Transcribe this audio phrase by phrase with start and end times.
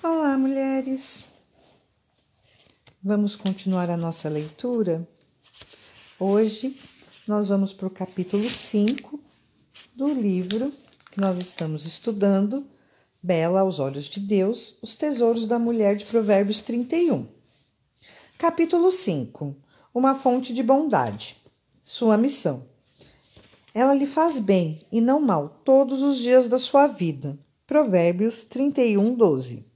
[0.00, 1.26] Olá, mulheres!
[3.02, 5.04] Vamos continuar a nossa leitura?
[6.20, 6.76] Hoje
[7.26, 9.18] nós vamos para o capítulo 5
[9.96, 10.72] do livro
[11.10, 12.64] que nós estamos estudando,
[13.20, 17.26] Bela aos Olhos de Deus, Os Tesouros da Mulher de Provérbios 31.
[18.38, 19.56] Capítulo 5
[19.92, 21.36] Uma fonte de bondade.
[21.82, 22.64] Sua missão.
[23.74, 27.36] Ela lhe faz bem e não mal todos os dias da sua vida.
[27.66, 29.67] Provérbios 31, 12.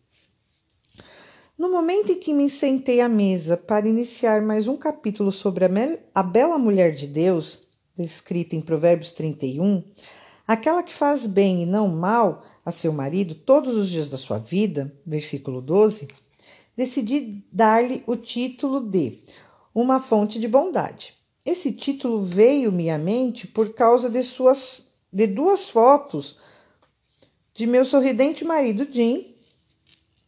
[1.62, 5.68] No momento em que me sentei à mesa para iniciar mais um capítulo sobre a,
[6.12, 9.84] a bela mulher de Deus, descrita em Provérbios 31,
[10.44, 14.38] aquela que faz bem e não mal a seu marido todos os dias da sua
[14.38, 16.08] vida, versículo 12,
[16.76, 19.20] decidi dar-lhe o título de
[19.72, 21.14] Uma Fonte de Bondade.
[21.46, 26.38] Esse título veio-me à mente por causa de, suas, de duas fotos
[27.54, 29.31] de meu sorridente marido Jim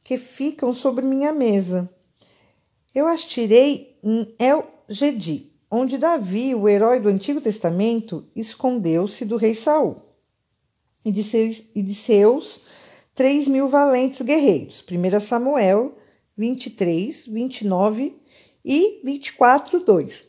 [0.05, 1.91] que ficam sobre minha mesa.
[2.95, 9.37] Eu as tirei em El Gedi, onde Davi, o herói do Antigo Testamento, escondeu-se do
[9.37, 9.97] rei Saul
[11.05, 12.67] e de seus, e de seus
[13.15, 14.85] três mil valentes guerreiros.
[14.89, 15.97] 1 Samuel
[16.37, 18.17] 23, 29
[18.65, 20.25] e 24, 2.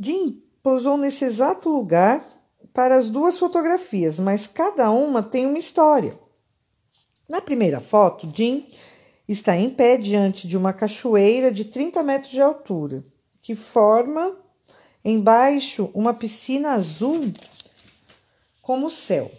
[0.00, 2.26] Jim posou nesse exato lugar
[2.72, 6.18] para as duas fotografias, mas cada uma tem uma história.
[7.28, 8.66] Na primeira foto, Jim
[9.28, 13.04] está em pé diante de uma cachoeira de 30 metros de altura,
[13.42, 14.34] que forma
[15.04, 17.30] embaixo uma piscina azul
[18.62, 19.30] como o céu.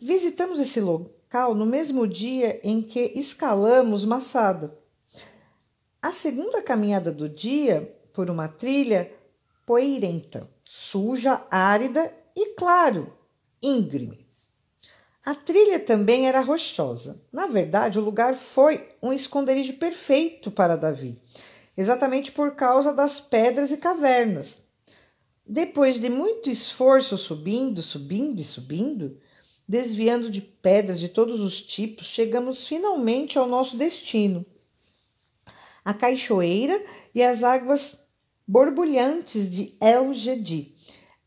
[0.00, 4.78] Visitamos esse local no mesmo dia em que escalamos Massada.
[6.00, 9.12] A segunda caminhada do dia por uma trilha
[9.66, 13.12] poeirenta, suja, árida e, claro,
[13.60, 14.21] íngreme.
[15.24, 17.22] A trilha também era rochosa.
[17.32, 21.16] Na verdade, o lugar foi um esconderijo perfeito para Davi,
[21.76, 24.58] exatamente por causa das pedras e cavernas.
[25.46, 29.20] Depois de muito esforço subindo, subindo e subindo,
[29.66, 34.44] desviando de pedras de todos os tipos, chegamos finalmente ao nosso destino.
[35.84, 36.82] A cachoeira
[37.14, 38.08] e as águas
[38.46, 40.74] borbulhantes de El Gedi.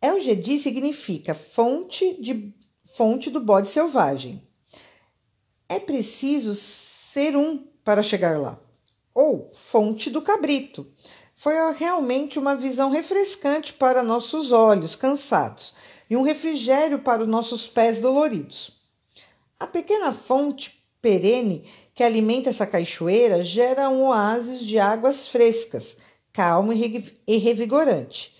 [0.01, 2.53] El Gedi significa fonte de
[2.95, 4.41] fonte do bode selvagem.
[5.67, 8.57] É preciso ser um para chegar lá.
[9.13, 10.87] Ou fonte do cabrito.
[11.35, 15.73] Foi realmente uma visão refrescante para nossos olhos cansados
[16.09, 18.81] e um refrigério para os nossos pés doloridos.
[19.59, 25.97] A pequena fonte perene que alimenta essa cachoeira gera um oásis de águas frescas,
[26.31, 28.37] calmo e revigorante,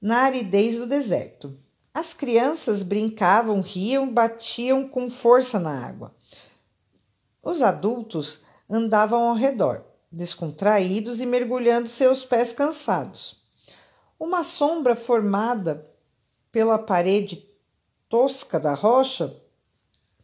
[0.00, 1.65] na aridez do deserto.
[1.96, 6.14] As crianças brincavam, riam, batiam com força na água.
[7.42, 13.42] Os adultos andavam ao redor, descontraídos e mergulhando seus pés cansados.
[14.20, 15.90] Uma sombra formada
[16.52, 17.48] pela parede
[18.10, 19.34] tosca da rocha,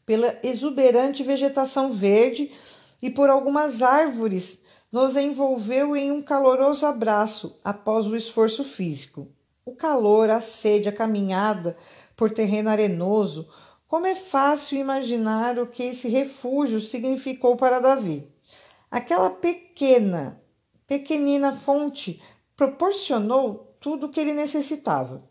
[0.04, 2.52] pela exuberante vegetação verde
[3.00, 4.60] e por algumas árvores,
[4.92, 9.26] nos envolveu em um caloroso abraço após o esforço físico
[9.64, 11.76] o calor, a sede, a caminhada
[12.16, 13.48] por terreno arenoso,
[13.86, 18.26] como é fácil imaginar o que esse refúgio significou para Davi.
[18.90, 20.42] Aquela pequena,
[20.86, 22.22] pequenina fonte
[22.56, 25.22] proporcionou tudo o que ele necessitava.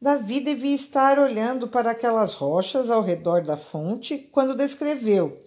[0.00, 5.40] Davi devia estar olhando para aquelas rochas ao redor da fonte quando descreveu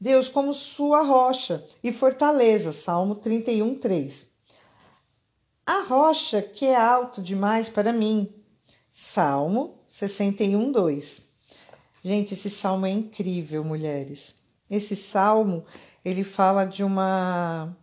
[0.00, 4.30] Deus como sua rocha e fortaleza, Salmo 31, 3.
[5.68, 8.32] A rocha que é alto demais para mim.
[8.90, 11.20] Salmo 61, 2.
[12.02, 14.36] Gente, esse salmo é incrível, mulheres.
[14.70, 15.66] Esse salmo,
[16.02, 17.76] ele fala de uma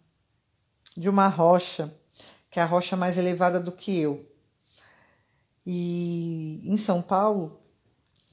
[0.98, 1.94] de uma rocha,
[2.50, 4.28] que é a rocha mais elevada do que eu.
[5.64, 7.62] E em São Paulo,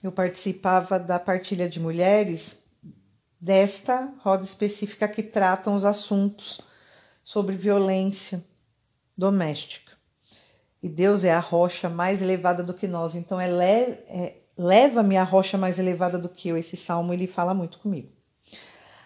[0.03, 2.63] eu participava da partilha de mulheres
[3.39, 6.59] desta roda específica que tratam os assuntos
[7.23, 8.43] sobre violência
[9.17, 9.93] doméstica.
[10.83, 13.15] E Deus é a rocha mais elevada do que nós.
[13.15, 16.57] Então, é, é leva-me à rocha mais elevada do que eu.
[16.57, 18.09] Esse salmo ele fala muito comigo.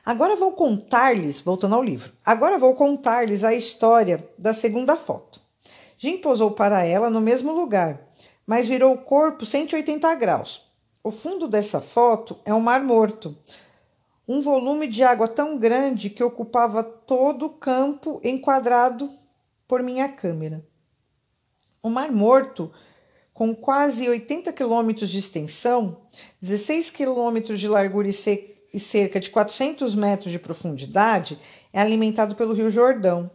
[0.05, 5.41] Agora vou contar-lhes, voltando ao livro, agora vou contar-lhes a história da segunda foto.
[5.99, 8.07] Jim posou para ela no mesmo lugar,
[8.47, 10.63] mas virou o corpo 180 graus.
[11.03, 13.37] O fundo dessa foto é um mar morto,
[14.29, 19.09] um volume de água tão grande que ocupava todo o campo enquadrado
[19.67, 20.65] por minha câmera.
[21.83, 22.73] O Mar Morto,
[23.33, 26.03] com quase 80 quilômetros de extensão,
[26.41, 31.39] 16 quilômetros de largura e cerca de 400 metros de profundidade,
[31.73, 33.31] é alimentado pelo Rio Jordão.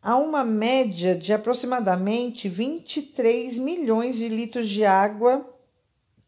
[0.00, 5.44] Há uma média de aproximadamente 23 milhões de litros de água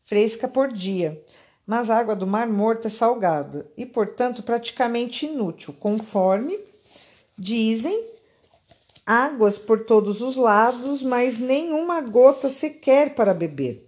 [0.02, 1.22] fresca por dia,
[1.64, 6.67] mas a água do Mar Morto é salgada e, portanto, praticamente inútil, conforme
[7.38, 8.04] dizem
[9.06, 13.86] águas por todos os lados, mas nenhuma gota sequer para beber.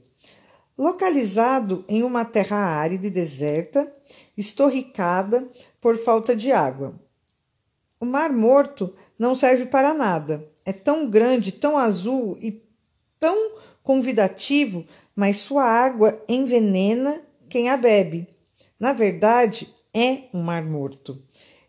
[0.78, 3.92] Localizado em uma terra árida e deserta,
[4.36, 5.46] estorricada
[5.80, 6.94] por falta de água.
[7.98, 10.48] O Mar Morto não serve para nada.
[10.64, 12.62] É tão grande, tão azul e
[13.18, 13.52] tão
[13.82, 14.86] convidativo
[15.20, 18.26] mas sua água envenena quem a bebe.
[18.78, 21.22] Na verdade, é um mar morto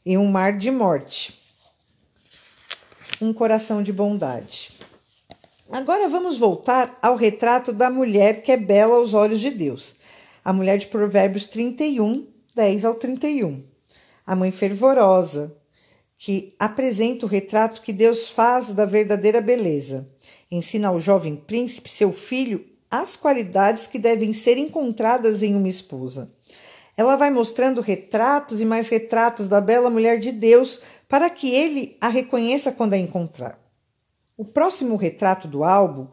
[0.05, 1.40] e um mar de morte.
[3.21, 4.71] Um coração de bondade.
[5.71, 9.95] Agora vamos voltar ao retrato da mulher que é bela aos olhos de Deus.
[10.43, 12.25] A mulher de Provérbios 31,
[12.55, 13.61] 10 ao 31.
[14.25, 15.55] A mãe fervorosa,
[16.17, 20.09] que apresenta o retrato que Deus faz da verdadeira beleza.
[20.49, 26.33] Ensina ao jovem príncipe, seu filho, as qualidades que devem ser encontradas em uma esposa.
[26.95, 31.97] Ela vai mostrando retratos e mais retratos da bela mulher de Deus para que ele
[31.99, 33.59] a reconheça quando a encontrar.
[34.37, 36.07] O próximo retrato do álbum,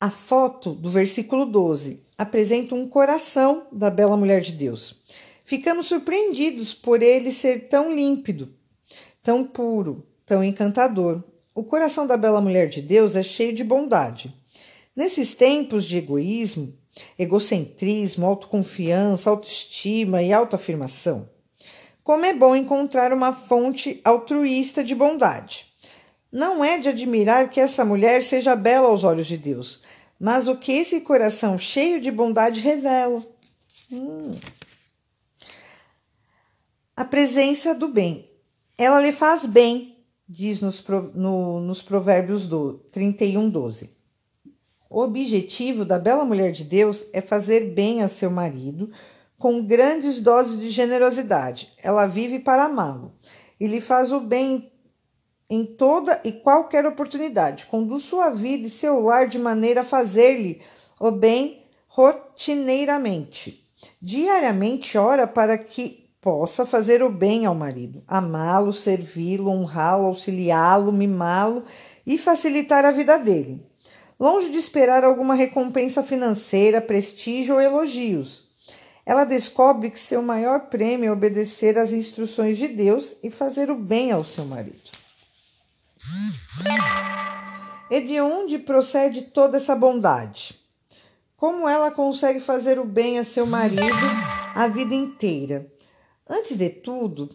[0.00, 5.02] a foto do versículo 12, apresenta um coração da bela mulher de Deus.
[5.44, 8.54] Ficamos surpreendidos por ele ser tão límpido,
[9.22, 11.22] tão puro, tão encantador.
[11.54, 14.34] O coração da bela mulher de Deus é cheio de bondade.
[14.94, 16.76] Nesses tempos de egoísmo,
[17.18, 21.28] egocentrismo, autoconfiança, autoestima e autoafirmação,
[22.02, 25.66] como é bom encontrar uma fonte altruísta de bondade.
[26.30, 29.82] Não é de admirar que essa mulher seja bela aos olhos de Deus,
[30.18, 33.22] mas o que esse coração cheio de bondade revela.
[33.92, 34.34] Hum.
[36.96, 38.30] A presença do bem.
[38.78, 40.82] Ela lhe faz bem, diz nos,
[41.14, 44.01] no, nos Provérbios do 31, 12.
[44.92, 48.90] O objetivo da bela mulher de Deus é fazer bem a seu marido
[49.38, 51.72] com grandes doses de generosidade.
[51.82, 53.10] Ela vive para amá-lo
[53.58, 54.70] e lhe faz o bem
[55.48, 57.64] em toda e qualquer oportunidade.
[57.64, 60.60] Conduz sua vida e seu lar de maneira a fazer-lhe
[61.00, 63.66] o bem rotineiramente.
[64.00, 71.64] Diariamente ora para que possa fazer o bem ao marido, amá-lo, servi-lo, honrá-lo, auxiliá-lo, mimá-lo
[72.06, 73.71] e facilitar a vida dele
[74.22, 78.44] longe de esperar alguma recompensa financeira, prestígio ou elogios.
[79.04, 83.74] Ela descobre que seu maior prêmio é obedecer às instruções de Deus e fazer o
[83.74, 84.78] bem ao seu marido.
[87.90, 90.56] E de onde procede toda essa bondade?
[91.36, 93.82] Como ela consegue fazer o bem a seu marido
[94.54, 95.66] a vida inteira?
[96.30, 97.28] Antes de tudo,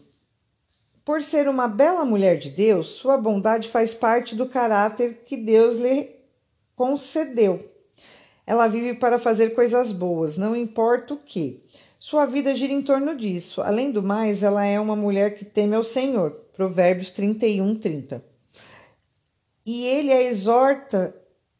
[1.04, 5.76] por ser uma bela mulher de Deus, sua bondade faz parte do caráter que Deus
[5.76, 6.17] lhe
[6.78, 7.68] concedeu.
[8.46, 11.60] Ela vive para fazer coisas boas, não importa o que.
[11.98, 13.60] Sua vida gira em torno disso.
[13.60, 16.30] Além do mais, ela é uma mulher que teme ao Senhor.
[16.52, 18.24] Provérbios 31, 30.
[19.66, 21.14] E ele a exorta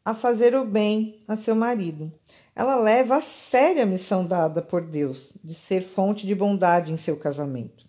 [0.05, 2.11] a fazer o bem a seu marido.
[2.55, 6.97] Ela leva a sério a missão dada por Deus de ser fonte de bondade em
[6.97, 7.85] seu casamento.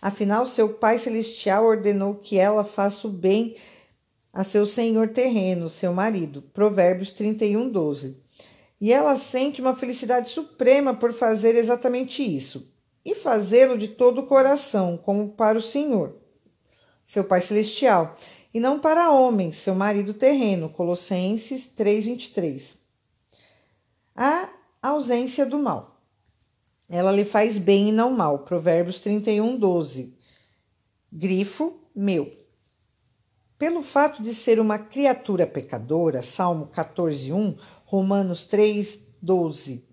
[0.00, 3.56] Afinal, seu Pai Celestial ordenou que ela faça o bem
[4.32, 6.42] a seu senhor terreno, seu marido.
[6.52, 8.22] Provérbios 31, 12.
[8.80, 12.72] E ela sente uma felicidade suprema por fazer exatamente isso,
[13.04, 16.16] e fazê-lo de todo o coração, como para o Senhor,
[17.04, 18.16] seu Pai Celestial,
[18.52, 20.68] e não para homem, seu marido terreno.
[20.68, 22.78] Colossenses 3, 23.
[24.14, 24.48] A
[24.80, 26.00] ausência do mal.
[26.88, 28.40] Ela lhe faz bem e não mal.
[28.40, 30.16] Provérbios 31, 12.
[31.12, 32.32] Grifo, meu.
[33.58, 39.84] Pelo fato de ser uma criatura pecadora, Salmo 14, 1, Romanos 3, 12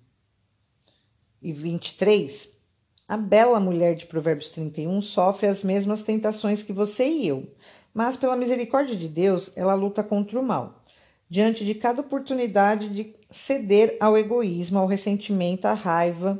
[1.41, 2.59] e 23,
[3.07, 7.51] a bela mulher de Provérbios 31 sofre as mesmas tentações que você e eu,
[7.91, 10.83] mas pela misericórdia de Deus, ela luta contra o mal.
[11.27, 16.39] Diante de cada oportunidade de ceder ao egoísmo, ao ressentimento, à raiva,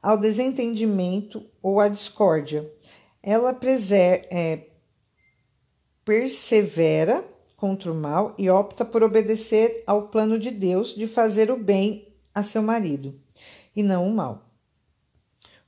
[0.00, 2.72] ao desentendimento ou à discórdia,
[3.20, 4.28] ela preserva.
[4.30, 4.75] É,
[6.06, 11.58] persevera contra o mal e opta por obedecer ao plano de Deus de fazer o
[11.58, 13.18] bem a seu marido
[13.74, 14.48] e não o mal.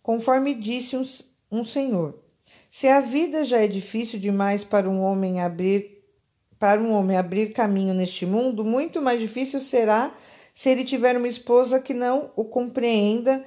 [0.01, 1.03] Conforme disse um,
[1.51, 2.23] um senhor,
[2.71, 5.99] se a vida já é difícil demais para um homem abrir
[6.57, 10.13] para um homem abrir caminho neste mundo, muito mais difícil será
[10.53, 13.45] se ele tiver uma esposa que não o compreenda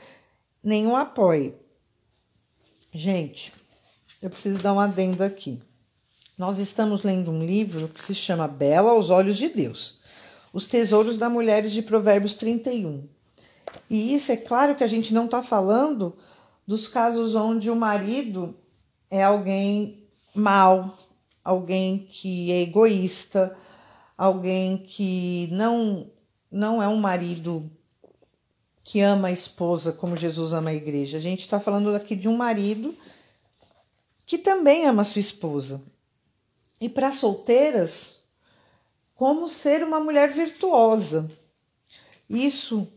[0.64, 1.54] nenhum apoio.
[2.94, 3.54] Gente,
[4.22, 5.60] eu preciso dar um adendo aqui.
[6.42, 10.00] Nós estamos lendo um livro que se chama Bela aos Olhos de Deus.
[10.52, 13.08] Os Tesouros da Mulheres de Provérbios 31.
[13.88, 16.18] E isso é claro que a gente não está falando
[16.66, 18.58] dos casos onde o marido
[19.08, 20.98] é alguém mal,
[21.44, 23.56] alguém que é egoísta,
[24.18, 26.10] alguém que não
[26.50, 27.70] não é um marido
[28.84, 31.18] que ama a esposa como Jesus ama a igreja.
[31.18, 32.96] A gente está falando aqui de um marido
[34.26, 35.80] que também ama sua esposa.
[36.82, 38.24] E para solteiras,
[39.14, 41.30] como ser uma mulher virtuosa.
[42.28, 42.92] Isso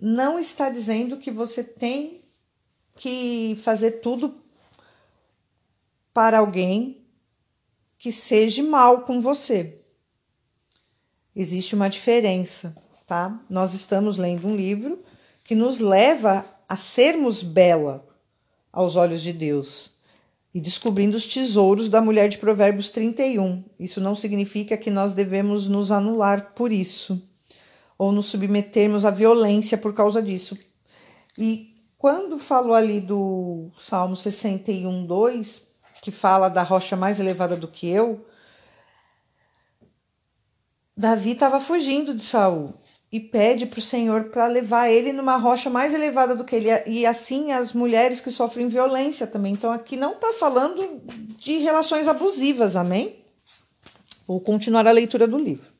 [0.00, 2.22] não está dizendo que você tem
[2.96, 4.34] que fazer tudo
[6.14, 7.04] para alguém
[7.98, 9.78] que seja mal com você.
[11.36, 12.74] Existe uma diferença,
[13.06, 13.38] tá?
[13.50, 15.04] Nós estamos lendo um livro
[15.44, 18.08] que nos leva a sermos bela
[18.72, 19.97] aos olhos de Deus
[20.58, 23.62] e descobrindo os tesouros da mulher de Provérbios 31.
[23.78, 27.22] Isso não significa que nós devemos nos anular por isso
[27.96, 30.58] ou nos submetermos à violência por causa disso.
[31.38, 35.62] E quando falou ali do Salmo 61, 2,
[36.02, 38.26] que fala da rocha mais elevada do que eu,
[40.96, 42.74] Davi estava fugindo de Saul
[43.10, 46.68] e pede para o Senhor para levar ele numa rocha mais elevada do que ele.
[46.86, 49.54] E assim as mulheres que sofrem violência também.
[49.54, 51.00] Então aqui não está falando
[51.38, 53.16] de relações abusivas, amém?
[54.26, 55.78] Vou continuar a leitura do livro.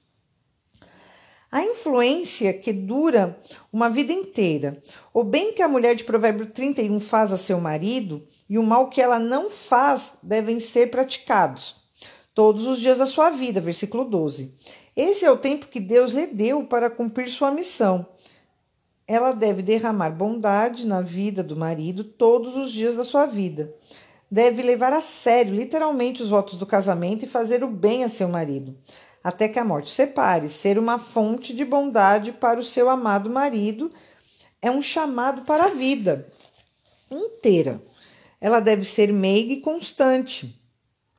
[1.50, 3.38] A influência que dura
[3.72, 4.78] uma vida inteira,
[5.14, 8.90] o bem que a mulher de Provérbio 31 faz a seu marido e o mal
[8.90, 11.76] que ela não faz devem ser praticados
[12.34, 14.54] todos os dias da sua vida, versículo 12.
[14.98, 18.04] Esse é o tempo que Deus lhe deu para cumprir sua missão.
[19.06, 23.72] Ela deve derramar bondade na vida do marido todos os dias da sua vida.
[24.28, 28.28] Deve levar a sério, literalmente, os votos do casamento e fazer o bem a seu
[28.28, 28.76] marido,
[29.22, 30.48] até que a morte separe.
[30.48, 33.92] Ser uma fonte de bondade para o seu amado marido
[34.60, 36.28] é um chamado para a vida
[37.08, 37.80] inteira.
[38.40, 40.60] Ela deve ser meiga e constante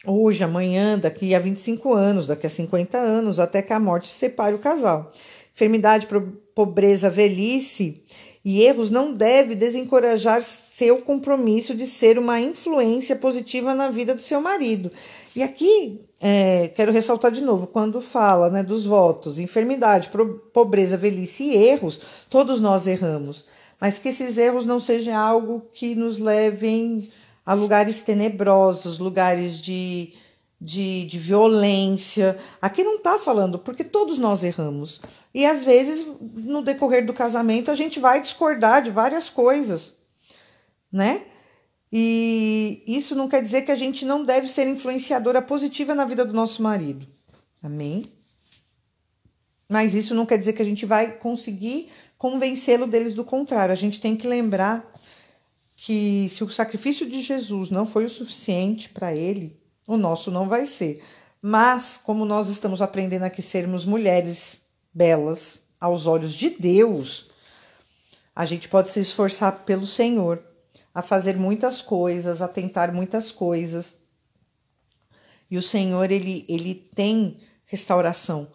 [0.05, 4.55] hoje, amanhã, daqui a 25 anos, daqui a 50 anos, até que a morte separe
[4.55, 5.09] o casal.
[5.53, 6.07] Enfermidade,
[6.55, 8.03] pobreza, velhice
[8.43, 14.21] e erros não deve desencorajar seu compromisso de ser uma influência positiva na vida do
[14.21, 14.89] seu marido.
[15.35, 20.09] E aqui é, quero ressaltar de novo, quando fala né, dos votos, enfermidade,
[20.53, 23.45] pobreza, velhice e erros, todos nós erramos,
[23.79, 27.09] mas que esses erros não sejam algo que nos levem
[27.49, 30.13] a lugares tenebrosos, lugares de,
[30.61, 32.37] de, de violência.
[32.61, 35.01] Aqui não está falando, porque todos nós erramos.
[35.33, 39.93] E às vezes, no decorrer do casamento, a gente vai discordar de várias coisas,
[40.91, 41.23] né?
[41.91, 46.23] E isso não quer dizer que a gente não deve ser influenciadora positiva na vida
[46.23, 47.07] do nosso marido.
[47.63, 48.13] Amém?
[49.67, 53.73] Mas isso não quer dizer que a gente vai conseguir convencê-lo deles do contrário.
[53.73, 54.85] A gente tem que lembrar
[55.81, 59.57] que se o sacrifício de Jesus não foi o suficiente para ele,
[59.87, 61.01] o nosso não vai ser.
[61.41, 67.29] Mas, como nós estamos aprendendo aqui sermos mulheres belas aos olhos de Deus,
[68.35, 70.43] a gente pode se esforçar pelo Senhor,
[70.93, 73.99] a fazer muitas coisas, a tentar muitas coisas.
[75.49, 78.51] E o Senhor, ele, ele tem restauração.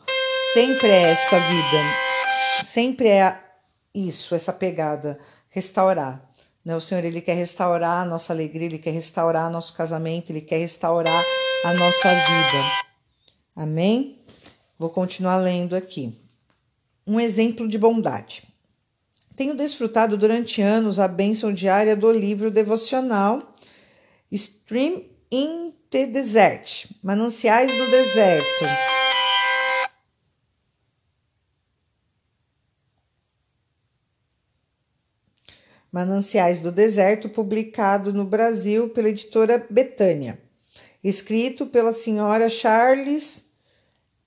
[0.53, 1.83] Sempre é essa vida.
[2.63, 3.41] Sempre é
[3.95, 6.34] isso, essa pegada, restaurar.
[6.65, 6.75] Né?
[6.75, 10.59] O Senhor ele quer restaurar a nossa alegria, ele quer restaurar nosso casamento, ele quer
[10.59, 11.25] restaurar
[11.65, 12.85] a nossa vida.
[13.55, 14.25] Amém?
[14.79, 16.17] Vou continuar lendo aqui.
[17.07, 18.45] Um exemplo de bondade.
[19.37, 23.53] Tenho desfrutado durante anos a bênção diária do livro devocional
[24.31, 28.65] Stream in the Desert Mananciais no Deserto
[35.95, 40.43] Mananciais do Deserto, publicado no Brasil pela editora Betânia,
[41.05, 43.45] escrito pela senhora Charles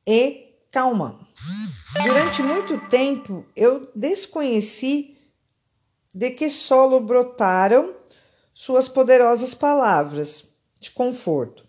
[0.08, 0.46] E.
[0.72, 1.20] Kalman.
[2.02, 5.18] Durante muito tempo eu desconheci
[6.16, 7.94] de que solo brotaram
[8.54, 11.66] suas poderosas palavras de conforto.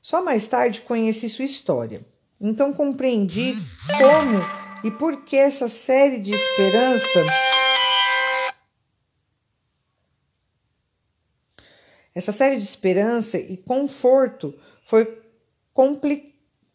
[0.00, 2.06] Só mais tarde conheci sua história.
[2.40, 3.56] Então compreendi
[3.98, 4.38] como
[4.84, 7.24] e por que essa série de esperança
[12.14, 14.54] Essa série de esperança e conforto
[14.84, 15.22] foi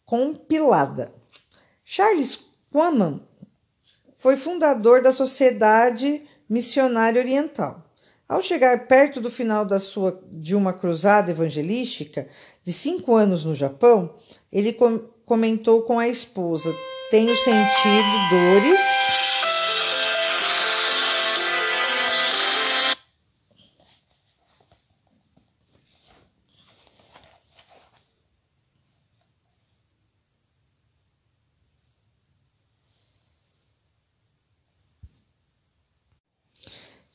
[0.04, 1.12] compilada.
[1.84, 2.38] Charles
[2.72, 3.20] Quammen
[4.16, 7.84] foi fundador da Sociedade Missionária Oriental.
[8.28, 12.28] Ao chegar perto do final da sua, de uma cruzada evangelística
[12.62, 14.14] de cinco anos no Japão,
[14.52, 16.74] ele com, comentou com a esposa:
[17.10, 18.80] Tenho sentido dores.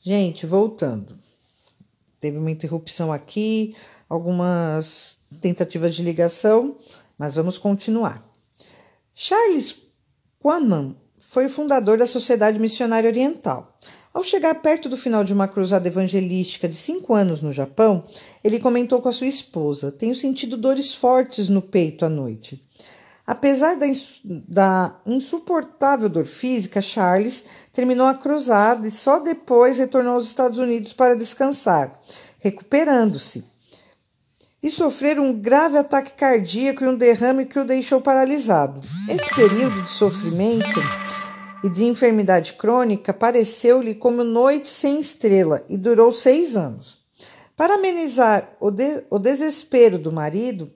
[0.06, 1.18] Gente, voltando.
[2.20, 3.74] Teve uma interrupção aqui,
[4.06, 6.76] algumas tentativas de ligação,
[7.16, 8.22] mas vamos continuar.
[9.14, 9.76] Charles
[10.42, 13.74] Quamman foi o fundador da Sociedade Missionária Oriental.
[14.12, 18.04] Ao chegar perto do final de uma cruzada evangelística de cinco anos no Japão,
[18.44, 22.62] ele comentou com a sua esposa: Tenho sentido dores fortes no peito à noite.
[23.26, 23.86] Apesar da,
[24.24, 30.92] da, insuportável dor física, Charles terminou a cruzada e só depois retornou aos Estados Unidos
[30.92, 31.98] para descansar,
[32.38, 33.44] recuperando-se.
[34.62, 38.80] E sofrer um grave ataque cardíaco e um derrame que o deixou paralisado.
[39.08, 40.80] Esse período de sofrimento
[41.62, 46.98] e de enfermidade crônica pareceu-lhe como noite sem estrela e durou seis anos.
[47.56, 50.70] Para amenizar o, de, o desespero do marido,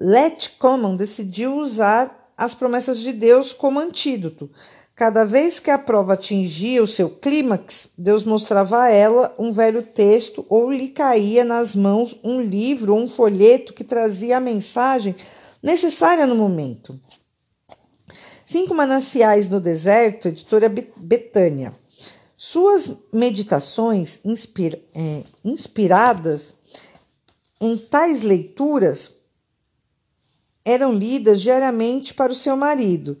[0.00, 4.48] Let Common decidiu usar as promessas de Deus como antídoto.
[4.94, 9.82] Cada vez que a prova atingia o seu clímax, Deus mostrava a ela um velho
[9.82, 15.14] texto ou lhe caía nas mãos um livro ou um folheto que trazia a mensagem
[15.62, 16.98] necessária no momento.
[18.46, 21.74] Cinco Mananciais no Deserto, editora Betânia.
[22.36, 26.54] Suas meditações inspira, é, inspiradas
[27.60, 29.17] em tais leituras
[30.68, 33.16] eram lidas diariamente para o seu marido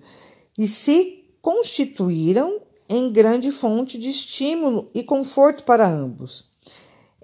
[0.58, 6.44] e se constituíram em grande fonte de estímulo e conforto para ambos.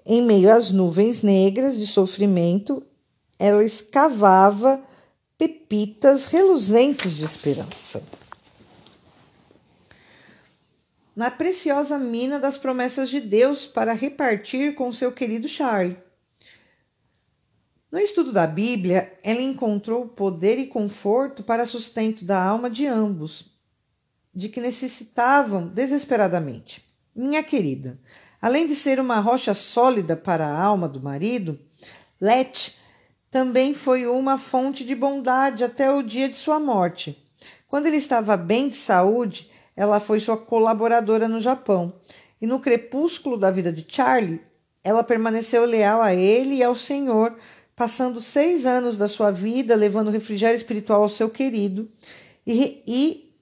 [0.03, 2.81] Em meio às nuvens negras de sofrimento,
[3.37, 4.83] ela escavava
[5.37, 8.01] pepitas reluzentes de esperança.
[11.15, 15.97] Na preciosa mina das promessas de Deus para repartir com seu querido Charlie.
[17.95, 23.45] No estudo da Bíblia, ela encontrou poder e conforto para sustento da alma de ambos,
[24.33, 26.85] de que necessitavam desesperadamente.
[27.15, 27.97] Minha querida,
[28.41, 31.57] além de ser uma rocha sólida para a alma do marido,
[32.19, 32.73] Let
[33.31, 37.17] também foi uma fonte de bondade até o dia de sua morte.
[37.65, 41.93] Quando ele estava bem de saúde, ela foi sua colaboradora no Japão.
[42.41, 44.41] E no crepúsculo da vida de Charlie,
[44.83, 47.33] ela permaneceu leal a ele e ao Senhor
[47.75, 51.89] passando seis anos da sua vida levando refrigério espiritual ao seu querido
[52.47, 53.35] e, e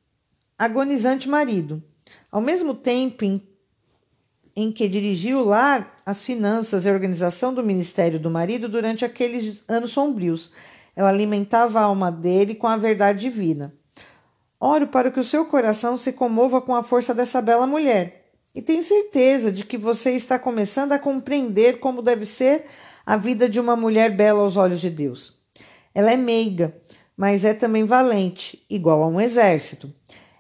[0.58, 1.84] agonizante marido.
[2.32, 3.41] Ao mesmo tempo em,
[4.56, 9.06] em que dirigiu o lar, as finanças e a organização do ministério do marido durante
[9.06, 10.52] aqueles anos sombrios,
[10.96, 13.74] ela alimentava a alma dele com a verdade divina.
[14.60, 18.32] Oro para que o seu coração se comova com a força dessa bela mulher.
[18.56, 22.65] E tenho certeza de que você está começando a compreender como deve ser
[23.06, 25.38] a vida de uma mulher bela aos olhos de Deus.
[25.94, 26.76] Ela é meiga,
[27.16, 29.94] mas é também valente, igual a um exército.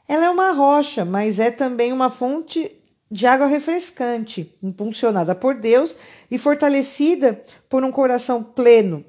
[0.07, 2.71] Ela é uma rocha, mas é também uma fonte
[3.09, 5.95] de água refrescante, impulsionada por Deus
[6.31, 9.05] e fortalecida por um coração pleno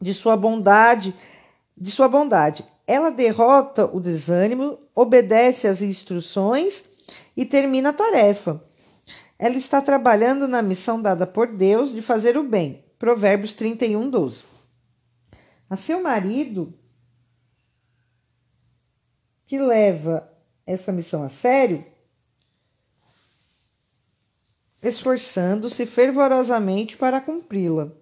[0.00, 1.14] de sua bondade,
[1.76, 2.64] de sua bondade.
[2.86, 6.84] Ela derrota o desânimo, obedece às instruções
[7.36, 8.62] e termina a tarefa.
[9.38, 12.84] Ela está trabalhando na missão dada por Deus de fazer o bem.
[12.98, 14.42] Provérbios 31, 12.
[15.68, 16.72] A seu marido,
[19.44, 20.30] que leva
[20.66, 21.84] essa missão a sério,
[24.82, 27.92] esforçando-se fervorosamente para cumpri-la.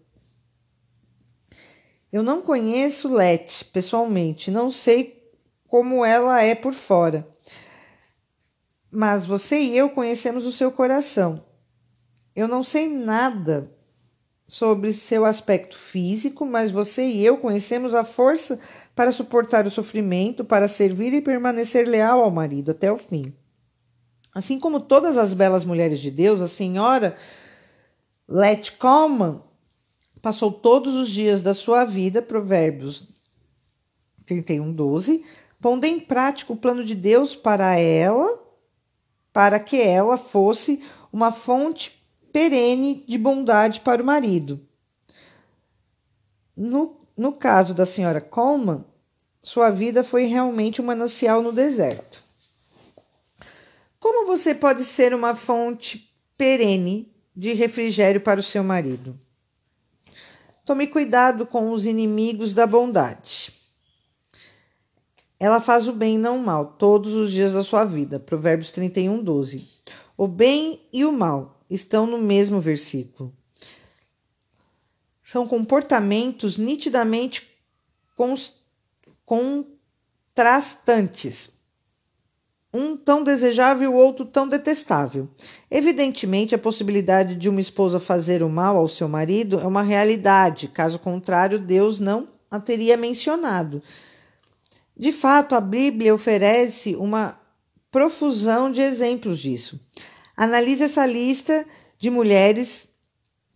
[2.12, 5.32] Eu não conheço Lete pessoalmente, não sei
[5.66, 7.33] como ela é por fora
[8.94, 11.44] mas você e eu conhecemos o seu coração.
[12.34, 13.70] Eu não sei nada
[14.46, 18.58] sobre seu aspecto físico, mas você e eu conhecemos a força
[18.94, 23.34] para suportar o sofrimento, para servir e permanecer leal ao marido até o fim.
[24.32, 27.16] Assim como todas as belas mulheres de Deus, a senhora
[28.28, 29.42] Let Coleman
[30.22, 33.08] passou todos os dias da sua vida, Provérbios
[34.24, 35.24] 31, 12,
[35.60, 38.43] pondo em prática o plano de Deus para ela
[39.34, 40.80] para que ela fosse
[41.12, 42.00] uma fonte
[42.32, 44.64] perene de bondade para o marido.
[46.56, 48.84] No, no caso da senhora Coleman,
[49.42, 52.22] sua vida foi realmente um manancial no deserto.
[53.98, 59.18] Como você pode ser uma fonte perene de refrigério para o seu marido.
[60.64, 63.63] Tome cuidado com os inimigos da bondade.
[65.38, 68.18] Ela faz o bem e não o mal todos os dias da sua vida.
[68.20, 69.68] Provérbios 31, 12.
[70.16, 73.34] O bem e o mal estão no mesmo versículo.
[75.22, 77.46] São comportamentos nitidamente
[79.26, 81.54] contrastantes
[82.74, 85.28] um tão desejável o outro tão detestável.
[85.70, 90.66] Evidentemente, a possibilidade de uma esposa fazer o mal ao seu marido é uma realidade,
[90.66, 93.80] caso contrário, Deus não a teria mencionado.
[94.96, 97.38] De fato, a Bíblia oferece uma
[97.90, 99.80] profusão de exemplos disso.
[100.36, 101.66] Analise essa lista
[101.98, 102.88] de mulheres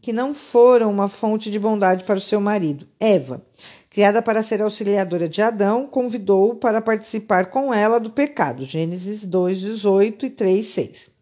[0.00, 2.88] que não foram uma fonte de bondade para o seu marido.
[3.00, 3.44] Eva,
[3.90, 8.64] criada para ser auxiliadora de Adão, convidou-o para participar com ela do pecado.
[8.64, 11.17] Gênesis 2, 18 e 3, 6.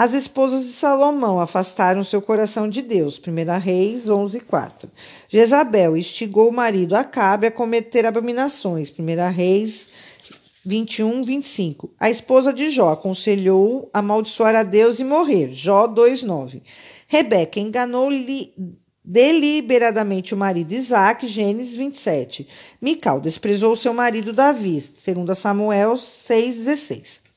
[0.00, 3.20] As esposas de Salomão afastaram seu coração de Deus.
[3.20, 4.90] 1 Reis 11, 4.
[5.28, 8.90] Jezabel instigou o marido Acabe a cometer abominações.
[8.90, 9.90] 1 Reis
[10.64, 11.90] 21, 25.
[12.00, 15.52] A esposa de Jó aconselhou amaldiçoar a Deus e morrer.
[15.52, 16.62] Jó 2, 9.
[17.06, 18.54] Rebeca enganou-lhe
[19.04, 22.48] deliberadamente o marido Isaac, Gênesis 27.
[22.80, 27.29] Mical desprezou seu marido Davi, segundo Samuel 6,16.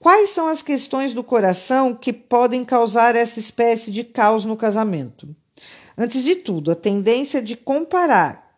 [0.00, 5.28] Quais são as questões do coração que podem causar essa espécie de caos no casamento?
[5.96, 8.50] Antes de tudo, a tendência de comparar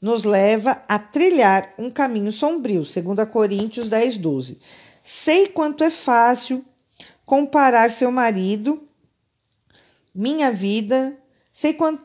[0.00, 4.58] nos leva a trilhar um caminho sombrio, segundo Coríntios 10, 12.
[5.02, 6.64] Sei quanto é fácil
[7.24, 8.82] comparar seu marido,
[10.14, 11.16] minha vida,
[11.56, 12.04] Sei quanto,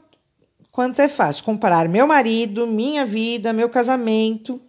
[0.71, 4.61] quanto é fácil comparar meu marido, minha vida, meu casamento,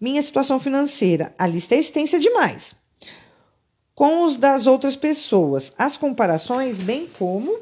[0.00, 1.34] minha situação financeira.
[1.36, 2.74] A lista é extensa demais.
[3.94, 7.58] Com os das outras pessoas, as comparações, bem como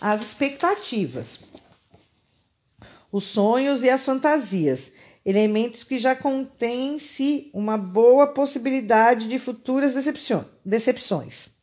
[0.00, 1.40] as expectativas,
[3.12, 4.92] os sonhos e as fantasias,
[5.24, 9.94] elementos que já contêm em si uma boa possibilidade de futuras
[10.64, 11.54] decepções.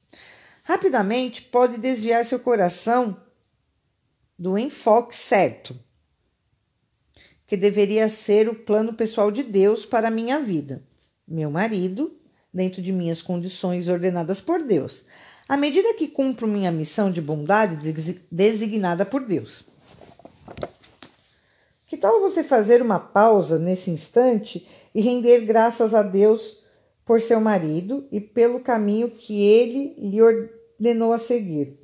[0.64, 3.22] Rapidamente pode desviar seu coração
[4.40, 5.78] do enfoque certo,
[7.46, 10.82] que deveria ser o plano pessoal de Deus para a minha vida,
[11.28, 12.18] meu marido,
[12.54, 15.04] dentro de minhas condições ordenadas por Deus,
[15.48, 17.94] à medida que cumpro minha missão de bondade
[18.32, 19.64] designada por Deus.
[21.86, 26.64] Que tal você fazer uma pausa nesse instante e render graças a Deus
[27.06, 31.78] por seu marido e pelo caminho que ele lhe ordenou a seguir?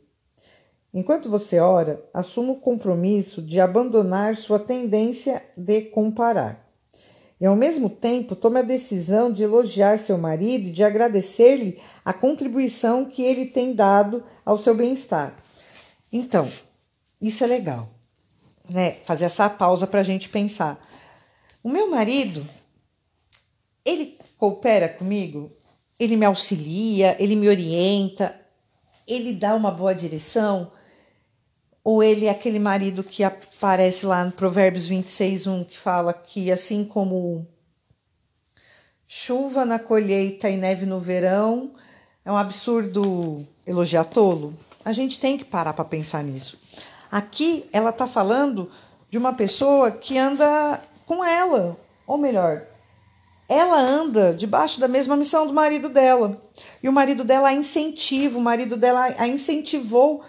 [0.94, 6.67] Enquanto você ora, assuma o compromisso de abandonar sua tendência de comparar.
[7.40, 12.12] E ao mesmo tempo, tome a decisão de elogiar seu marido e de agradecer-lhe a
[12.12, 15.36] contribuição que ele tem dado ao seu bem-estar.
[16.12, 16.52] Então,
[17.22, 17.88] isso é legal,
[18.68, 18.98] né?
[19.06, 20.84] Fazer essa pausa para a gente pensar.
[21.64, 22.48] O meu marido,
[23.86, 25.52] ele coopera comigo,
[26.00, 28.36] ele me auxilia, ele me orienta,
[29.08, 30.72] ele dá uma boa direção,
[31.88, 36.52] ou ele é aquele marido que aparece lá no Provérbios 26, 1, que fala que
[36.52, 37.48] assim como
[39.08, 41.72] chuva na colheita e neve no verão,
[42.26, 44.54] é um absurdo elogiar tolo?
[44.84, 46.60] A gente tem que parar para pensar nisso.
[47.10, 48.70] Aqui ela está falando
[49.10, 52.64] de uma pessoa que anda com ela, ou melhor,
[53.48, 56.38] ela anda debaixo da mesma missão do marido dela.
[56.84, 60.22] E o marido dela a incentiva, o marido dela a incentivou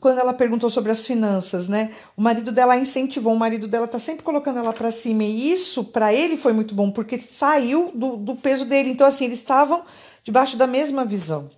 [0.00, 1.92] quando ela perguntou sobre as finanças, né?
[2.16, 5.84] O marido dela incentivou, o marido dela tá sempre colocando ela para cima e isso
[5.84, 8.90] para ele foi muito bom porque saiu do, do peso dele.
[8.90, 9.82] Então assim eles estavam
[10.22, 11.50] debaixo da mesma visão.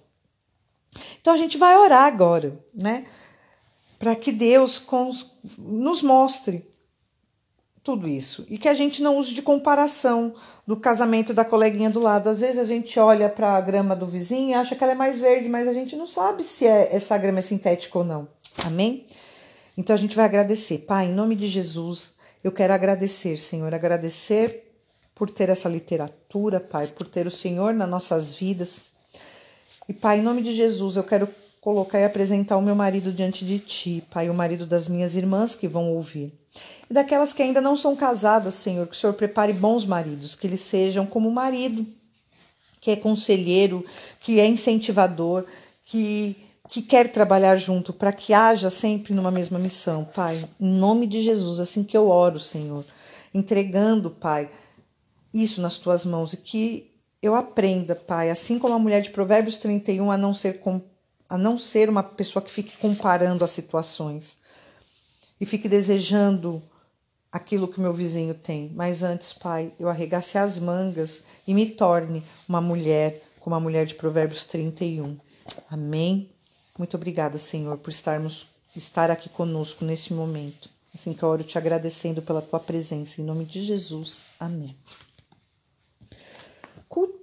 [1.20, 3.04] Então a gente vai orar agora, né?
[3.98, 4.82] Para que Deus
[5.58, 6.69] nos mostre
[7.82, 10.34] tudo isso e que a gente não use de comparação
[10.66, 12.28] do casamento da coleguinha do lado.
[12.28, 14.96] Às vezes a gente olha para a grama do vizinho e acha que ela é
[14.96, 18.28] mais verde, mas a gente não sabe se é, essa grama é sintética ou não.
[18.58, 19.06] Amém?
[19.76, 20.78] Então a gente vai agradecer.
[20.80, 22.14] Pai, em nome de Jesus,
[22.44, 24.70] eu quero agradecer, Senhor, agradecer
[25.14, 28.94] por ter essa literatura, Pai, por ter o Senhor nas nossas vidas.
[29.88, 31.28] E Pai, em nome de Jesus, eu quero
[31.60, 35.54] colocar e apresentar o meu marido diante de ti, Pai, o marido das minhas irmãs
[35.54, 36.32] que vão ouvir.
[36.88, 40.46] E daquelas que ainda não são casadas, Senhor, que o Senhor prepare bons maridos, que
[40.46, 41.86] eles sejam como o marido,
[42.80, 43.84] que é conselheiro,
[44.20, 45.44] que é incentivador,
[45.84, 46.34] que,
[46.68, 50.42] que quer trabalhar junto, para que haja sempre numa mesma missão, Pai.
[50.58, 52.84] Em nome de Jesus, assim que eu oro, Senhor,
[53.34, 54.48] entregando, Pai,
[55.32, 56.90] isso nas tuas mãos e que
[57.22, 60.80] eu aprenda, Pai, assim como a mulher de Provérbios 31, a não ser com
[61.30, 64.38] a não ser uma pessoa que fique comparando as situações
[65.40, 66.60] e fique desejando
[67.30, 68.68] aquilo que meu vizinho tem.
[68.74, 73.86] Mas antes, Pai, eu arregasse as mangas e me torne uma mulher como a mulher
[73.86, 75.16] de Provérbios 31.
[75.70, 76.28] Amém.
[76.76, 80.68] Muito obrigada, Senhor, por estarmos estar aqui conosco nesse momento.
[80.92, 83.20] Assim que eu oro te agradecendo pela tua presença.
[83.20, 84.26] Em nome de Jesus.
[84.40, 84.76] Amém.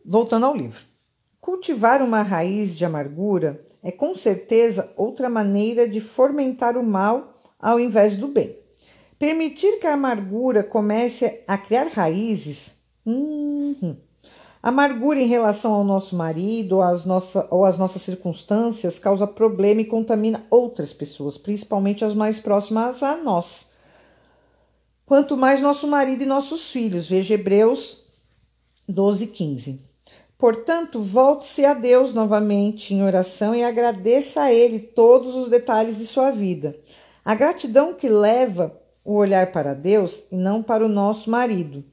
[0.05, 0.86] Voltando ao livro.
[1.47, 7.79] Cultivar uma raiz de amargura é com certeza outra maneira de fomentar o mal ao
[7.79, 8.59] invés do bem.
[9.17, 12.79] Permitir que a amargura comece a criar raízes.
[13.05, 13.95] Uhum.
[14.61, 19.79] Amargura em relação ao nosso marido ou às, nossa, ou às nossas circunstâncias causa problema
[19.79, 23.69] e contamina outras pessoas, principalmente as mais próximas a nós.
[25.05, 27.07] Quanto mais nosso marido e nossos filhos.
[27.07, 28.03] Veja Hebreus
[28.85, 29.86] 12, 15.
[30.37, 36.05] Portanto, volte-se a Deus novamente em oração e agradeça a Ele todos os detalhes de
[36.05, 36.77] sua vida.
[37.25, 41.83] A gratidão que leva o olhar para Deus e não para o nosso marido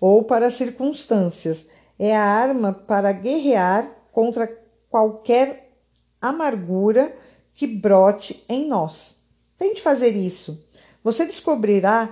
[0.00, 4.48] ou para as circunstâncias é a arma para guerrear contra
[4.88, 5.72] qualquer
[6.20, 7.12] amargura
[7.52, 9.24] que brote em nós.
[9.56, 10.64] Tente fazer isso.
[11.02, 12.08] Você descobrirá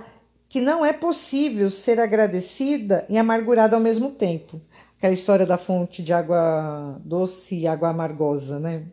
[0.49, 4.61] que não é possível ser agradecida e amargurada ao mesmo tempo.
[4.97, 8.83] Aquela história da fonte de água doce e água amargosa, né?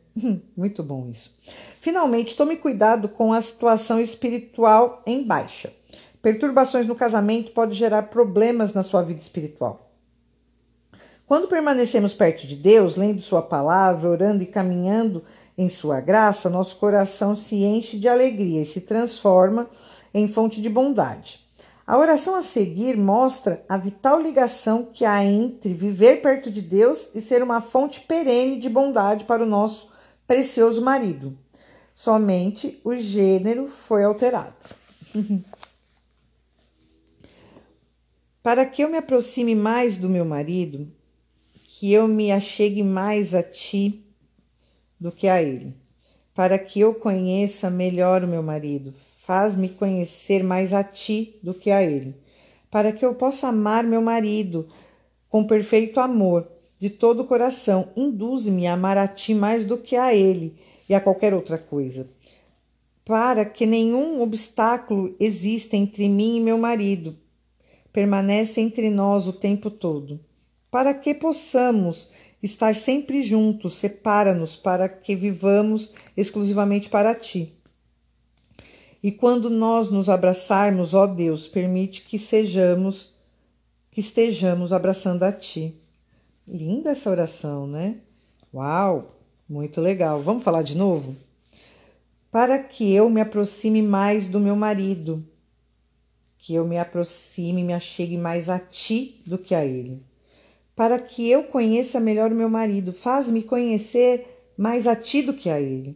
[0.57, 1.35] Muito bom isso.
[1.81, 5.73] Finalmente, tome cuidado com a situação espiritual em baixa.
[6.21, 9.91] Perturbações no casamento podem gerar problemas na sua vida espiritual.
[11.27, 15.25] Quando permanecemos perto de Deus, lendo Sua palavra, orando e caminhando
[15.57, 19.67] em Sua graça, nosso coração se enche de alegria e se transforma
[20.13, 21.44] em fonte de bondade.
[21.87, 27.11] A oração a seguir mostra a vital ligação que há entre viver perto de Deus
[27.15, 29.91] e ser uma fonte perene de bondade para o nosso
[30.27, 31.37] precioso marido.
[31.95, 34.55] Somente o gênero foi alterado.
[38.43, 40.87] para que eu me aproxime mais do meu marido,
[41.65, 44.05] que eu me achegue mais a ti
[45.01, 45.75] do que a ele,
[46.35, 48.93] para que eu conheça melhor o meu marido,
[49.27, 52.15] Faz-me conhecer mais a ti do que a ele,
[52.71, 54.69] para que eu possa amar meu marido
[55.31, 56.47] com perfeito amor,
[56.79, 57.89] de todo o coração.
[57.97, 60.55] Induze-me a amar a ti mais do que a ele
[60.87, 62.07] e a qualquer outra coisa,
[63.03, 67.17] para que nenhum obstáculo exista entre mim e meu marido.
[67.91, 70.21] Permanece entre nós o tempo todo,
[70.71, 72.11] para que possamos
[72.43, 73.75] estar sempre juntos.
[73.77, 77.54] Separa-nos para que vivamos exclusivamente para ti.
[79.05, 83.17] E quando nós nos abraçarmos, ó Deus, permite que sejamos,
[83.91, 85.79] que estejamos abraçando a Ti.
[86.49, 87.97] Linda essa oração, né?
[88.55, 89.09] Uau,
[89.47, 90.23] muito legal.
[90.23, 91.15] Vamos falar de novo?
[92.31, 95.23] Para que eu me aproxime mais do meu marido,
[96.39, 100.03] que eu me aproxime me achegue mais a Ti do que a Ele.
[100.75, 105.51] Para que eu conheça melhor o meu marido, faz-me conhecer mais a Ti do que
[105.51, 105.95] a Ele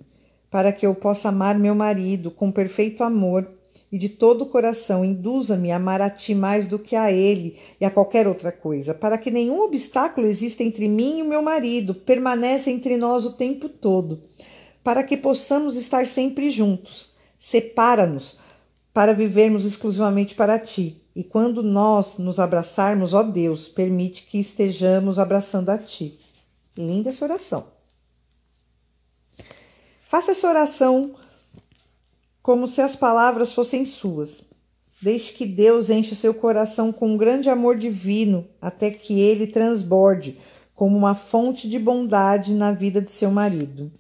[0.51, 3.49] para que eu possa amar meu marido com perfeito amor
[3.91, 7.57] e de todo o coração induza-me a amar a ti mais do que a ele
[7.81, 11.43] e a qualquer outra coisa, para que nenhum obstáculo exista entre mim e o meu
[11.43, 14.23] marido, permaneça entre nós o tempo todo,
[14.85, 17.17] para que possamos estar sempre juntos.
[17.39, 18.39] Separa-nos
[18.93, 21.03] para vivermos exclusivamente para ti.
[21.15, 26.19] E quando nós nos abraçarmos, ó Deus, permite que estejamos abraçando a ti.
[26.77, 27.78] Linda essa oração.
[30.09, 31.13] Faça essa oração
[32.43, 34.43] como se as palavras fossem suas.
[35.03, 40.39] Deixe que Deus enche seu coração com um grande amor divino até que ele transborde
[40.75, 43.93] como uma fonte de bondade na vida de seu marido.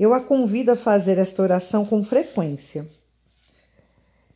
[0.00, 2.88] Eu a convido a fazer esta oração com frequência.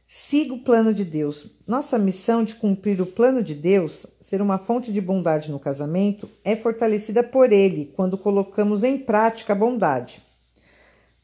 [0.07, 1.51] Siga o plano de Deus.
[1.67, 6.29] Nossa missão de cumprir o plano de Deus, ser uma fonte de bondade no casamento,
[6.45, 10.26] é fortalecida por Ele quando colocamos em prática a bondade.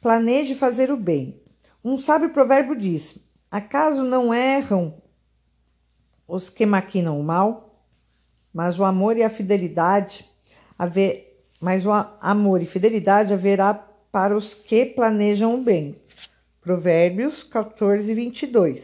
[0.02, 1.40] Planeje fazer o bem.
[1.84, 5.00] Um sábio provérbio diz: Acaso não erram
[6.26, 7.86] os que maquinam o mal?
[8.52, 10.28] Mas o amor e a fidelidade
[10.76, 13.74] haver, mas o amor e fidelidade haverá
[14.10, 15.94] para os que planejam o bem.
[16.60, 18.82] Provérbios 14, 22.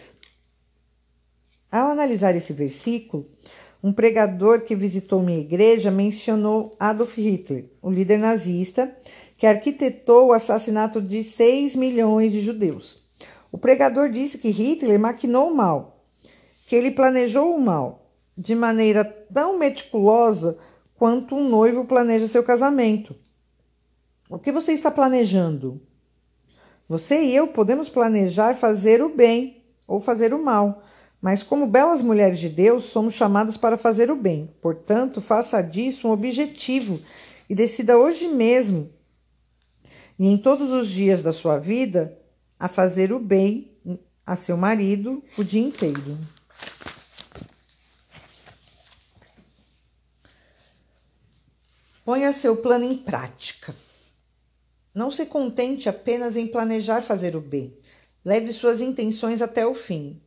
[1.70, 3.28] Ao analisar esse versículo,
[3.82, 8.92] um pregador que visitou minha igreja mencionou Adolf Hitler, o líder nazista,
[9.38, 13.04] que arquitetou o assassinato de 6 milhões de judeus.
[13.52, 16.04] O pregador disse que Hitler maquinou o mal,
[16.66, 20.58] que ele planejou o mal de maneira tão meticulosa
[20.96, 23.14] quanto um noivo planeja seu casamento.
[24.28, 25.80] O que você está planejando?
[26.88, 30.82] Você e eu podemos planejar fazer o bem ou fazer o mal,
[31.22, 34.52] mas como belas mulheres de Deus, somos chamadas para fazer o bem.
[34.60, 37.00] Portanto, faça disso um objetivo
[37.48, 38.97] e decida hoje mesmo
[40.18, 42.18] e em todos os dias da sua vida
[42.58, 43.70] a fazer o bem
[44.26, 46.18] a seu marido o dia inteiro.
[52.04, 53.74] Ponha seu plano em prática.
[54.94, 57.76] Não se contente apenas em planejar fazer o bem.
[58.24, 60.20] Leve suas intenções até o fim.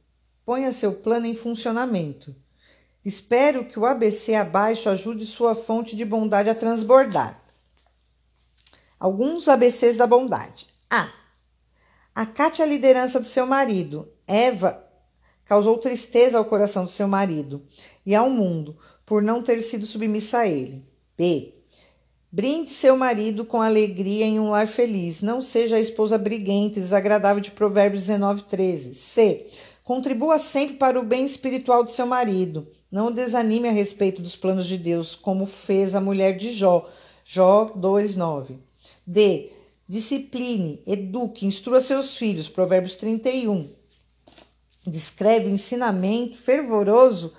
[0.45, 2.35] Ponha seu plano em funcionamento.
[3.03, 7.40] Espero que o ABC abaixo ajude sua fonte de bondade a transbordar.
[9.01, 10.67] Alguns ABCs da bondade.
[10.87, 11.11] A.
[12.13, 14.07] Acate a liderança do seu marido.
[14.27, 14.85] Eva
[15.43, 17.63] causou tristeza ao coração do seu marido
[18.05, 20.85] e ao mundo por não ter sido submissa a ele.
[21.17, 21.51] B.
[22.31, 25.23] Brinde seu marido com alegria em um lar feliz.
[25.23, 28.93] Não seja a esposa briguenta e desagradável de Provérbios 19, 13.
[28.93, 29.49] C.
[29.83, 32.67] Contribua sempre para o bem espiritual do seu marido.
[32.91, 36.87] Não desanime a respeito dos planos de Deus, como fez a mulher de Jó.
[37.25, 38.59] Jó 2, 9.
[39.05, 39.51] D.
[39.87, 42.47] Discipline, eduque, instrua seus filhos.
[42.47, 43.69] Provérbios 31.
[44.87, 47.33] Descreve o ensinamento fervoroso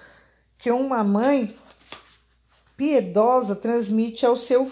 [0.59, 1.55] que uma mãe
[2.77, 4.71] piedosa transmite ao seu,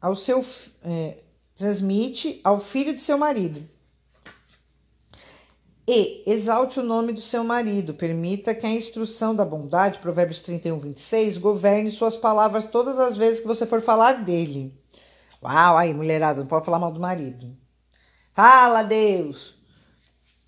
[0.00, 0.44] ao seu
[0.82, 1.18] é,
[1.54, 3.68] transmite ao filho de seu marido.
[5.86, 10.78] E exalte o nome do seu marido, permita que a instrução da bondade, Provérbios 31,
[10.78, 14.72] 26, governe suas palavras todas as vezes que você for falar dele.
[15.42, 17.56] Uau, aí, mulherada, não pode falar mal do marido.
[18.32, 19.56] Fala, Deus.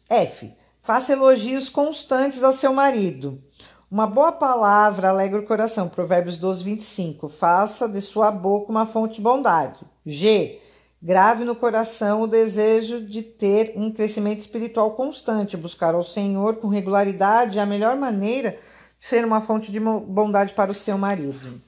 [0.09, 0.52] F.
[0.80, 3.42] Faça elogios constantes ao seu marido.
[3.90, 5.88] Uma boa palavra alegra o coração.
[5.88, 7.28] Provérbios 12, 25.
[7.28, 9.80] Faça de sua boca uma fonte de bondade.
[10.04, 10.61] G.
[11.02, 15.57] Grave no coração o desejo de ter um crescimento espiritual constante.
[15.57, 18.59] Buscar ao Senhor com regularidade é a melhor maneira
[18.98, 21.61] de ser uma fonte de bondade para o seu marido.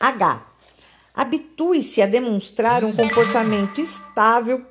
[0.00, 0.53] H.
[1.14, 4.66] Habitue-se a demonstrar um comportamento estável,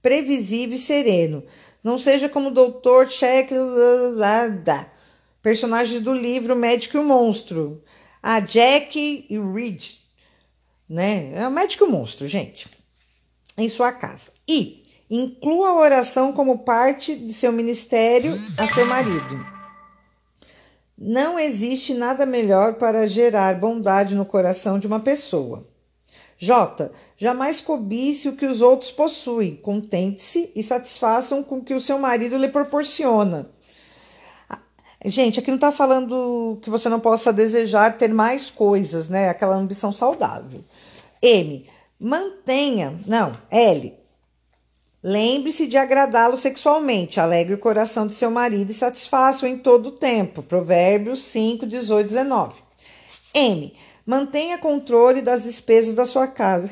[0.00, 1.44] previsível e sereno
[1.82, 3.08] não seja como o Dr.
[3.08, 3.50] Check,
[5.42, 7.82] personagens do livro Médico e o Monstro.
[8.22, 9.94] A Jack e o Reed,
[10.86, 11.32] né?
[11.34, 12.68] É o Médico e o Monstro, gente,
[13.56, 14.30] em sua casa.
[14.46, 19.59] E inclua a oração como parte de seu ministério a seu marido.
[21.02, 25.66] Não existe nada melhor para gerar bondade no coração de uma pessoa.
[26.36, 26.90] J.
[27.16, 29.56] Jamais cobice o que os outros possuem.
[29.56, 33.48] Contente-se e satisfaçam com o que o seu marido lhe proporciona.
[35.02, 39.30] Gente, aqui não está falando que você não possa desejar ter mais coisas, né?
[39.30, 40.62] Aquela ambição saudável.
[41.22, 41.66] M.
[41.98, 43.00] Mantenha.
[43.06, 43.99] Não, L.
[45.02, 47.18] Lembre-se de agradá-lo sexualmente.
[47.18, 50.42] Alegre o coração de seu marido e satisfaça-o em todo o tempo.
[50.42, 52.62] Provérbios 5, 18, 19.
[53.32, 53.72] M.
[54.04, 56.70] Mantenha controle das despesas da sua casa.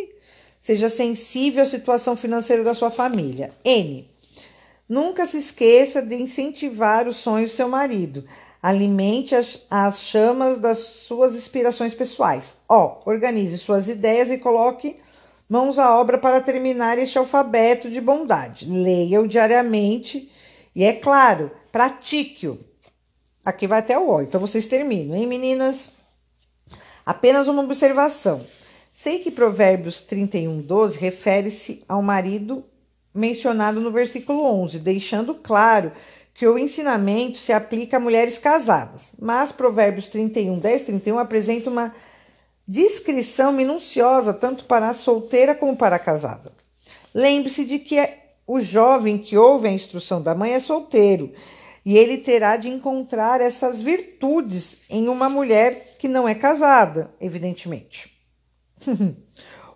[0.58, 3.52] Seja sensível à situação financeira da sua família.
[3.62, 4.08] N.
[4.88, 8.24] Nunca se esqueça de incentivar os sonhos do seu marido.
[8.62, 12.56] Alimente as, as chamas das suas inspirações pessoais.
[12.68, 13.02] O.
[13.04, 14.96] Organize suas ideias e coloque
[15.48, 18.68] mãos à obra para terminar este alfabeto de bondade.
[18.68, 20.30] Leia-o diariamente
[20.74, 22.58] e, é claro, pratique-o.
[23.44, 25.90] Aqui vai até o O, então vocês terminam, hein, meninas?
[27.04, 28.44] Apenas uma observação.
[28.92, 32.64] Sei que Provérbios 31, 12 refere-se ao marido
[33.14, 35.92] mencionado no versículo 11, deixando claro
[36.34, 39.14] que o ensinamento se aplica a mulheres casadas.
[39.20, 41.94] Mas Provérbios 31, 10, 31 apresenta uma
[42.66, 46.52] descrição minuciosa tanto para a solteira como para a casada.
[47.14, 47.96] Lembre-se de que
[48.46, 51.32] o jovem que ouve a instrução da mãe é solteiro
[51.84, 58.12] e ele terá de encontrar essas virtudes em uma mulher que não é casada, evidentemente.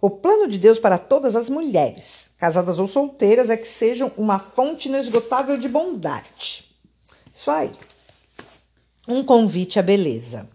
[0.01, 4.41] o plano de Deus para todas as mulheres, casadas ou solteiras, é que sejam uma
[4.41, 6.75] fonte inesgotável de bondade.
[7.33, 7.71] Isso aí.
[9.09, 10.49] Um convite à beleza.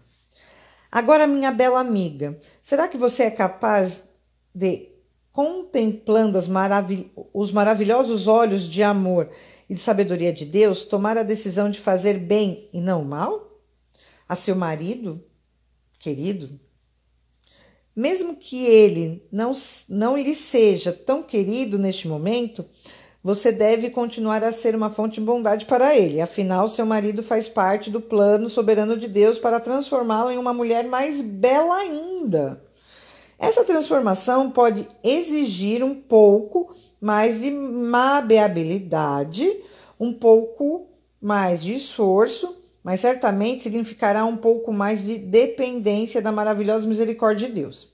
[0.90, 4.08] Agora, minha bela amiga, será que você é capaz
[4.54, 4.88] de,
[5.32, 9.30] contemplando maravil os maravilhosos olhos de amor
[9.68, 13.60] e de sabedoria de Deus, tomar a decisão de fazer bem e não mal?
[14.28, 15.22] A seu marido,
[15.98, 16.58] querido?
[17.94, 19.52] Mesmo que ele não,
[19.88, 22.64] não lhe seja tão querido neste momento,
[23.26, 26.20] você deve continuar a ser uma fonte de bondade para ele.
[26.20, 30.84] Afinal, seu marido faz parte do plano soberano de Deus para transformá-la em uma mulher
[30.84, 32.62] mais bela ainda.
[33.36, 39.52] Essa transformação pode exigir um pouco mais de mabeabilidade,
[39.98, 40.86] um pouco
[41.20, 47.54] mais de esforço, mas certamente significará um pouco mais de dependência da maravilhosa misericórdia de
[47.54, 47.88] Deus.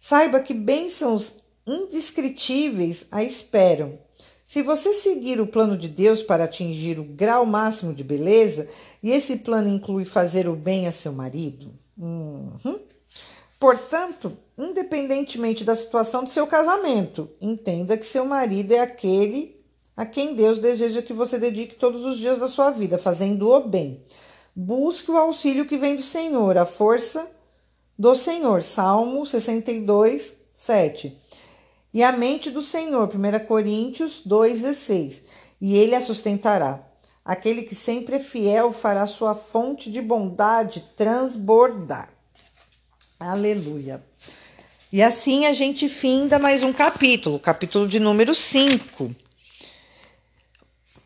[0.00, 4.09] Saiba que bênçãos indescritíveis a esperam.
[4.50, 8.68] Se você seguir o plano de Deus para atingir o grau máximo de beleza,
[9.00, 12.80] e esse plano inclui fazer o bem a seu marido, uhum.
[13.60, 19.56] portanto, independentemente da situação do seu casamento, entenda que seu marido é aquele
[19.96, 23.60] a quem Deus deseja que você dedique todos os dias da sua vida, fazendo o
[23.60, 24.02] bem.
[24.52, 27.24] Busque o auxílio que vem do Senhor, a força
[27.96, 28.64] do Senhor.
[28.64, 31.16] Salmo 62, 7.
[31.92, 35.22] E a mente do Senhor, 1 Coríntios 2,16.
[35.60, 36.80] E ele a sustentará.
[37.24, 42.08] Aquele que sempre é fiel fará sua fonte de bondade transbordar.
[43.18, 44.02] Aleluia.
[44.92, 49.14] E assim a gente finda mais um capítulo, capítulo de número 5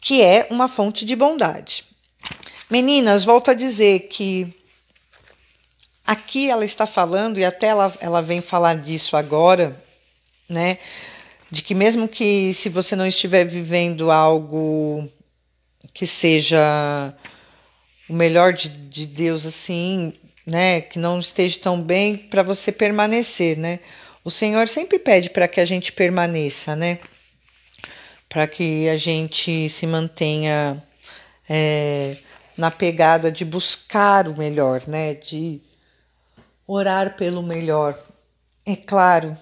[0.04, 1.82] que é uma fonte de bondade.
[2.68, 4.54] Meninas, volto a dizer que
[6.06, 9.82] aqui ela está falando, e até ela, ela vem falar disso agora,
[10.54, 10.78] né?
[11.50, 15.06] De que mesmo que se você não estiver vivendo algo
[15.92, 17.14] que seja
[18.08, 20.14] o melhor de, de Deus assim,
[20.46, 23.80] né, que não esteja tão bem para você permanecer, né?
[24.24, 26.98] O Senhor sempre pede para que a gente permaneça, né?
[28.34, 30.82] para que a gente se mantenha
[31.48, 32.16] é,
[32.56, 35.14] na pegada de buscar o melhor, né?
[35.14, 35.60] De
[36.66, 37.96] orar pelo melhor.
[38.66, 39.38] É claro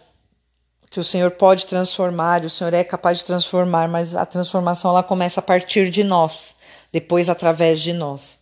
[0.93, 5.03] que o Senhor pode transformar, o Senhor é capaz de transformar, mas a transformação ela
[5.03, 6.57] começa a partir de nós,
[6.93, 8.39] depois através de nós.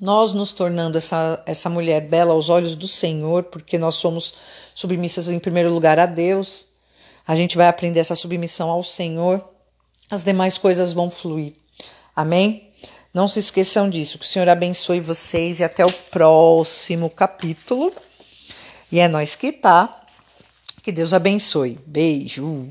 [0.00, 4.34] Nós nos tornando essa, essa mulher bela aos olhos do Senhor, porque nós somos
[4.74, 6.66] submissas em primeiro lugar a Deus,
[7.26, 9.44] a gente vai aprender essa submissão ao Senhor
[10.10, 11.54] as demais coisas vão fluir.
[12.16, 12.68] Amém?
[13.14, 14.18] Não se esqueçam disso.
[14.18, 17.92] Que o Senhor abençoe vocês e até o próximo capítulo.
[18.90, 19.99] E é nós que tá.
[20.82, 21.78] Que Deus abençoe.
[21.86, 22.70] Beijo.